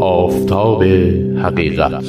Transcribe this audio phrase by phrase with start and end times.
[0.00, 0.82] آفتاب
[1.42, 2.04] حقیقت.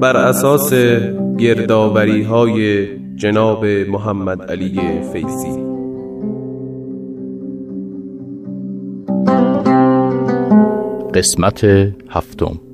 [0.00, 0.72] بر اساس
[1.38, 2.86] گردآوری های
[3.16, 4.80] جناب محمد علی
[5.12, 5.66] فیضی.
[11.14, 11.64] قسمت
[12.08, 12.65] هفتم.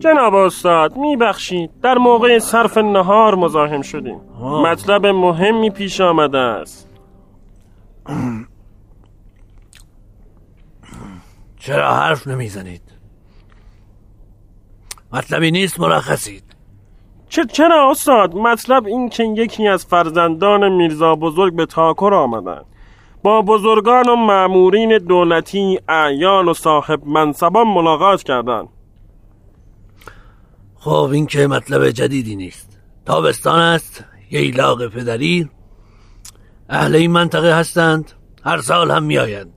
[0.00, 1.70] جناب استاد میبخشید.
[1.82, 4.20] در موقع صرف نهار مزاحم شدیم.
[4.40, 6.88] مطلب مهمی پیش آمده است.
[11.64, 12.82] چرا حرف نمی‌زنید؟
[15.12, 16.44] مطلبی نیست مرخصید.
[17.28, 22.64] چه چرا استاد؟ مطلب این که یکی از فرزندان میرزا بزرگ به تاکر آمدند
[23.22, 28.68] با بزرگان و معمورین دولتی اعیان و صاحب منصبان ملاقات کردند.
[30.80, 32.78] خب این که مطلب جدیدی نیست.
[33.06, 35.48] تابستان است ییلاق پدری.
[36.68, 38.12] اهل این منطقه هستند.
[38.44, 39.52] هر سال هم میآیند.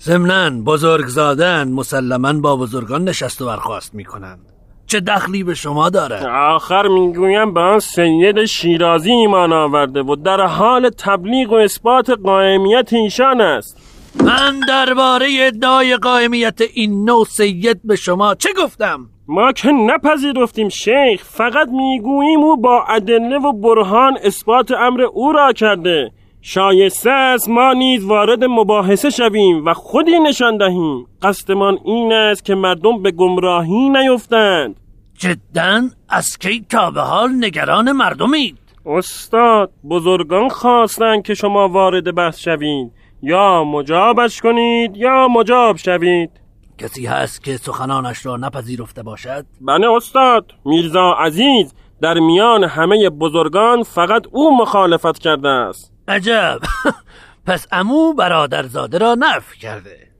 [0.00, 4.40] ضمنا بزرگ زادن مسلما با بزرگان نشست و برخواست می‌کنند.
[4.86, 10.40] چه دخلی به شما داره آخر می‌گویم به آن سید شیرازی ایمان آورده و در
[10.40, 13.78] حال تبلیغ و اثبات قائمیت ایشان است.
[14.24, 21.24] من درباره ادعای قائمیت این نوع سید به شما چه گفتم؟ ما که نپذیرفتیم شیخ
[21.24, 26.10] فقط می‌گوییم او با ادله و برهان اثبات امر او را کرده.
[26.40, 31.06] شایسته است ما نیز وارد مباحثه شویم و خودی نشان دهیم.
[31.22, 34.80] قصدمان این است که مردم به گمراهی نیفتند.
[35.18, 42.38] جدا از کی تا به حال نگران مردمید؟ استاد بزرگان خواستند که شما وارد بحث
[42.38, 42.92] شوید.
[43.22, 46.43] یا مجابش کنید یا مجاب شوید.
[46.78, 50.52] کسی هست که سخنانش را نپذیرفته باشد؟ بله استاد.
[50.64, 55.92] میرزا عزیز در میان همه بزرگان فقط او مخالفت کرده است.
[56.08, 56.60] عجب.
[57.46, 60.10] پس امو برادرزاده را نف کرده.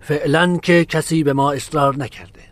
[0.00, 2.42] فعلا که کسی به ما اصرار نکرده.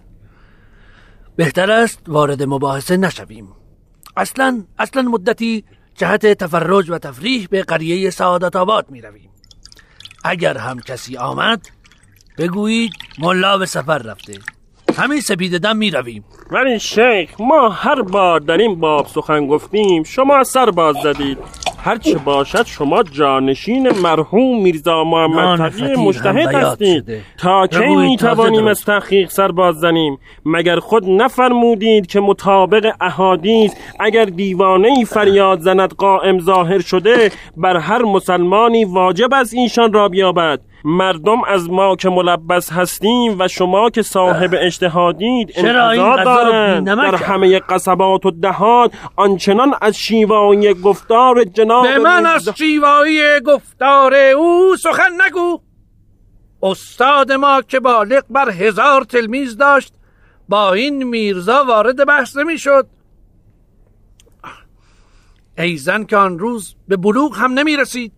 [1.37, 3.49] بهتر است وارد مباحثه نشویم.
[4.17, 5.65] اصلا اصلا مدتی
[5.95, 9.31] جهت تفرج و تفریح به قریه سعادت آباد می رویم
[10.25, 11.69] اگر هم کسی آمد
[12.39, 14.33] بگویید ملا به سفر رفته.
[14.99, 20.03] همین سپید دم می رویم ولی شیخ ما هر بار در این باب سخن گفتیم
[20.03, 21.39] شما سر باز زدید.
[21.85, 27.05] هرچه باشد شما جانشین مرحوم میرزا محمد تقی مجتهد هستید.
[27.39, 28.67] تا کی می توانیم.
[28.67, 35.61] از تحقیق سر باز زنیم؟ مگر خود نفرمودید که مطابق احادیث اگر دیوانه ای فریاد
[35.61, 41.97] زند قائم ظاهر شده بر هر مسلمانی واجب از ایشان را بیابد؟ مردم از ما
[41.97, 48.93] که ملبس هستیم و شما که صاحب اجتهادید انتظار دارند در؟ همه قصبات و دهات
[49.17, 55.61] آنچنان از شیوای گفتار جناب به من از شیوایی گفتار او سخن نگو.
[56.63, 59.95] استاد ما که بالغ بر هزار تلمیز داشت
[60.49, 62.87] با این میرزا وارد بحث نمی شد
[65.59, 68.13] ایزن که آن روز به بلوغ هم نمی رسید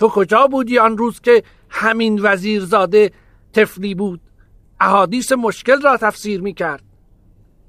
[0.00, 3.10] تو کجا بودی آن روز که همین وزیرزاده
[3.52, 4.20] طفلی بود؟
[4.80, 6.82] احادیث مشکل را تفسیر می کرد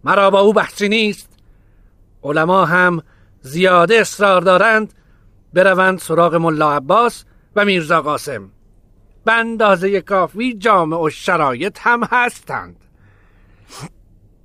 [0.03, 1.29] مرا با او بحثی نیست.
[2.23, 3.03] علما هم
[3.41, 4.93] زیاده اصرار دارند
[5.53, 7.25] بروند سراغ ملا عباس
[7.55, 8.51] و میرزا قاسم.
[9.25, 12.75] به اندازه کافی جامع و شرایط هم هستند.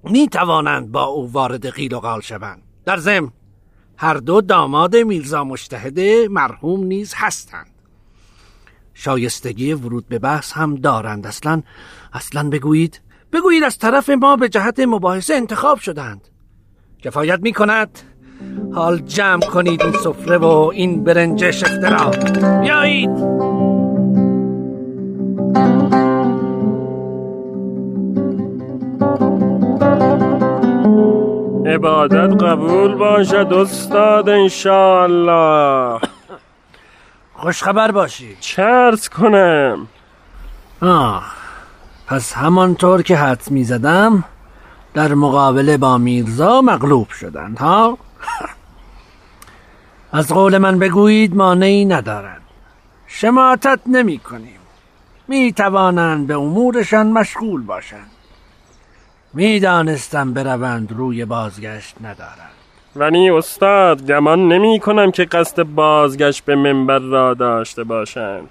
[0.05, 2.63] می توانند با او وارد قیل و قال شوند.
[2.85, 3.33] در ضمن
[3.97, 7.76] هر دو داماد میرزا مشتهد مرحوم نیز هستند.
[8.99, 11.27] شایستگی ورود به بحث هم دارند.
[11.27, 11.62] اصلا
[12.12, 13.01] اصلا بگویید.
[13.33, 16.29] بگویید از طرف ما به جهت مباحثه انتخاب شدند.
[17.03, 17.99] کفایت می کند
[18.73, 22.10] حال جمع کنید این سفره و این برنج شفته را.
[22.60, 23.10] بیایید.
[31.66, 36.01] عبادت قبول باشد استاد انشاءالله.
[37.47, 39.89] خوشخبر باشید چرس کنم.
[40.83, 41.33] آه
[42.07, 44.25] پس همانطور که حد می زدم
[44.95, 47.98] در مقابله با میرزا مغلوب شدند ها؟
[50.13, 52.43] از قول من بگویید مانعی ندارند
[53.07, 54.60] شماتت نمی کنیم.
[55.28, 58.10] می توانند به امورشان مشغول باشند.
[59.34, 62.56] می دانستم بروند روی بازگشت ندارند.
[62.97, 68.48] ولی استاد گمان نمی کنم که قصد بازگشت به منبر را داشته باشند.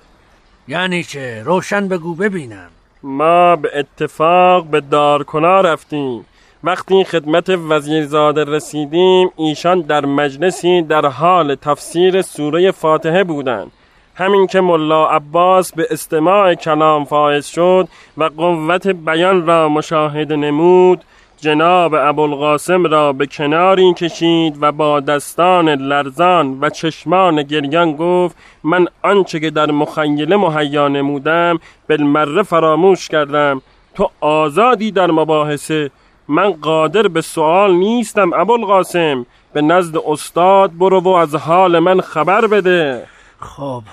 [0.68, 2.70] یعنی چه روشن بگو ببینم.
[3.04, 6.26] ما به اتفاق به دارکنا رفتیم.
[6.64, 13.72] وقتی خدمت وزیرزاده رسیدیم ایشان در مجلسی در حال تفسیر سوره فاتحه بودند.
[14.16, 17.88] همین که ملا عباس به استماع کلام فائز شد
[18.18, 21.04] و قوت بیان را مشاهده نمود
[21.38, 28.88] جناب ابوالقاسم را به کناری کشید و با دستان لرزان و چشمان گریان گفت من
[29.04, 31.60] آنچه که در مخیله مهیا نمودم
[31.90, 33.62] بالمره فراموش کردم.
[33.96, 35.92] تو آزادی در مباحثه.
[36.28, 39.26] من قادر به سوال نیستم ابوالقاسم.
[39.54, 43.08] به نزد استاد برو و از حال من خبر بده.
[43.40, 43.84] خب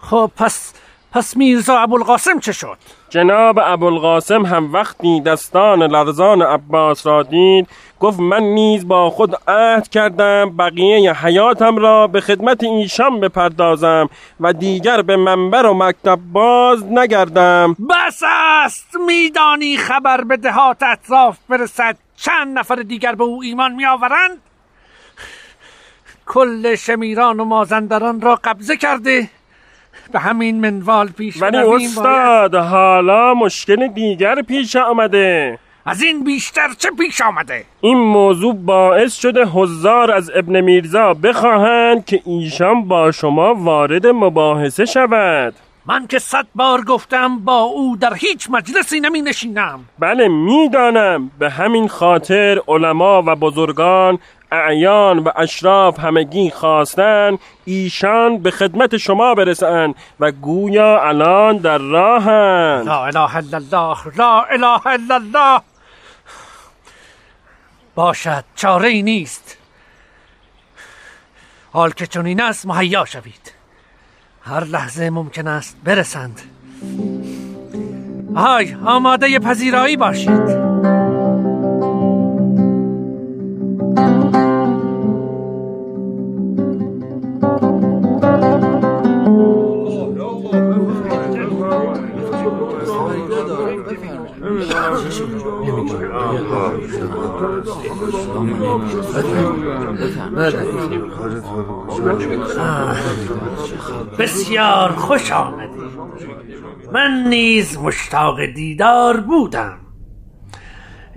[0.00, 0.74] خب پس
[1.12, 2.76] پس میرزا ابوالقاسم چه شد؟
[3.10, 7.68] جناب ابوالقاسم هم وقتی دستان لرزان عباس را دید
[8.00, 14.08] گفت من نیز با خود عهد کردم بقیه حیاتم را به خدمت ایشان بپردازم
[14.40, 17.76] و دیگر به منبر و مکتب باز نگردم.
[17.90, 18.22] بس
[18.64, 21.96] است میدانی خبر به دهات اطراف برسد.
[22.16, 24.38] چند نفر دیگر به او ایمان میآورند؟
[26.26, 29.28] کل شمیران و مازندران را قبضه کرده.
[30.12, 35.68] به همین منوال پیش ولی استاد حالا مشکل دیگر پیش آمده باید.
[35.86, 42.04] از این بیشتر چه پیش آمده این موضوع باعث شده هزار از ابن میرزا بخواهند
[42.04, 45.54] که ایشان با شما وارد مباحثه شود
[45.88, 49.84] من که صد بار گفتم با او در هیچ مجلسی نمی نشینم.
[49.98, 54.18] بله می‌دانم به همین خاطر علما و بزرگان
[54.52, 62.86] اعیان و اشراف همگی خواستن ایشان به خدمت شما برسند و گویا الان در راهند
[62.86, 65.60] لا اله الا الله لا اله الا الله.
[67.94, 69.58] باشد چاره ای نیست.
[71.72, 73.47] حال که چنین است مهیا شوید.
[74.48, 76.40] هر لحظه ممکن است برسند.
[78.34, 80.68] های آماده پذیرایی باشید.
[104.18, 105.80] بسیار خوش آمدی.
[106.92, 109.78] من نیز مشتاق دیدار بودم.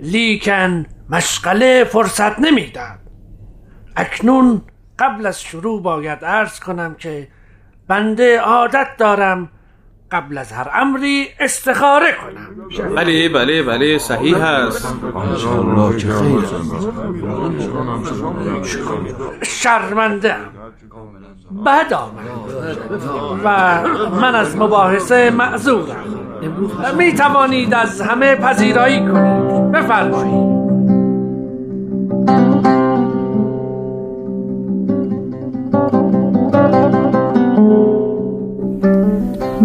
[0.00, 2.98] لیکن مشغله فرصت نمی‌داد.
[3.96, 4.62] اکنون
[4.98, 7.28] قبل از شروع باید عرض کنم که
[7.88, 9.50] بنده عادت دارم
[10.12, 12.94] قبل از هر امری استخاره کنم.
[12.94, 14.96] بله بله بله صحیح هست
[19.42, 20.36] شرمنده
[21.66, 22.12] بد آمد.
[23.44, 23.80] و
[24.10, 25.96] من از مباحثه معذورم.
[26.98, 29.72] می توانید از همه پذیرایی کنید.
[29.72, 30.52] بفرمایید.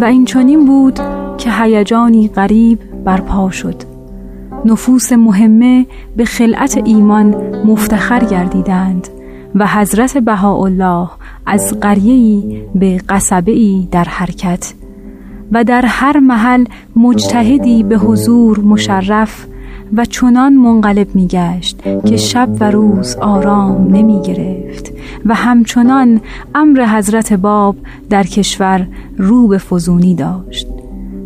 [0.07, 0.99] این چنین بود
[1.37, 3.75] که هیجانی غریب برپا شد.
[4.65, 5.85] نفوس مهمه
[6.17, 9.07] به خلعت ایمان مفتخر گردیدند
[9.55, 11.09] و حضرت بهاءالله
[11.45, 14.73] از قریه‌ای به قصبه‌ای در حرکت
[15.51, 19.45] و در هر محل مجتهدی به حضور مشرف
[19.93, 24.93] و چنان منقلب می گشت که شب و روز آرام نمی گرفت
[25.25, 26.21] و همچنان
[26.55, 27.75] امر حضرت باب
[28.09, 30.67] در کشور رو به فزونی داشت.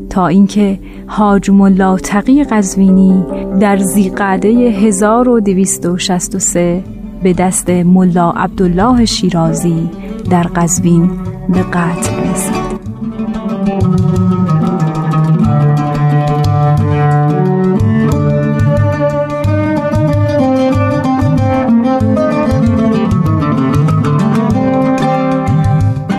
[0.09, 3.25] تا اینکه حاج ملا تقی قزوینی
[3.59, 6.83] در زیقعده 1263
[7.23, 9.89] به دست ملا عبدالله شیرازی
[10.29, 11.11] در قزوین
[11.49, 12.30] به قتل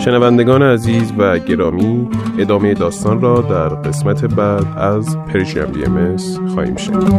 [0.05, 6.17] شنوندگان عزیز و گرامی ادامه داستان را در قسمت بعد از پرشیم بی ام
[6.55, 7.13] خواهیم شنید.